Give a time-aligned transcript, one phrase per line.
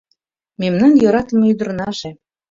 [0.61, 2.11] Мемнан йӧратыме ӱдырнаже